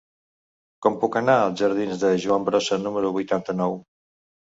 [0.85, 3.83] Com puc anar als jardins de Joan Brossa número vuitanta-nou?